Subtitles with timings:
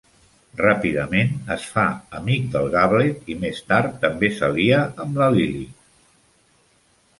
[0.59, 1.83] Ràpidament es fa
[2.21, 5.65] amic del Gavlet i més tard també s'alia amb la Lily.